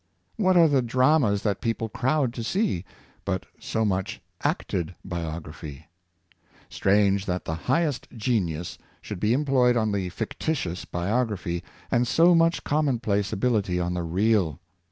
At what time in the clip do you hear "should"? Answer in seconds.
8.99-9.19